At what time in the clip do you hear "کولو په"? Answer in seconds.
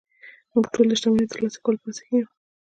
1.63-1.87